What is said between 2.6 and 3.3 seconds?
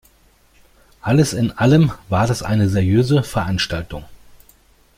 seriöse